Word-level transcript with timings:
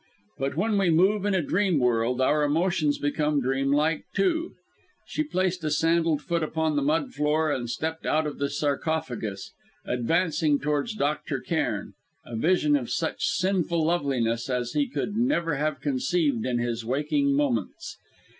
But 0.39 0.57
when 0.57 0.79
we 0.79 0.89
move 0.89 1.27
in 1.27 1.35
a 1.35 1.43
dream 1.43 1.77
world, 1.77 2.21
our 2.21 2.41
emotions 2.43 2.97
become 2.97 3.39
dreamlike 3.39 4.05
too. 4.15 4.55
She 5.05 5.21
placed 5.23 5.63
a 5.63 5.69
sandalled 5.69 6.23
foot 6.23 6.41
upon 6.41 6.75
the 6.75 6.81
mud 6.81 7.13
floor 7.13 7.51
and 7.51 7.69
stepped 7.69 8.07
out 8.07 8.25
of 8.25 8.39
the 8.39 8.49
sarcophagus, 8.49 9.51
advancing 9.85 10.57
towards 10.57 10.95
Dr. 10.95 11.39
Cairn, 11.39 11.93
a 12.25 12.35
vision 12.35 12.75
of 12.75 12.89
such 12.89 13.23
sinful 13.27 13.85
loveliness 13.85 14.49
as 14.49 14.71
he 14.71 14.87
could 14.87 15.15
never 15.17 15.53
have 15.57 15.79
conceived 15.81 16.47
in 16.47 16.57
his 16.57 16.83
waking 16.83 17.35
moments. 17.35 17.99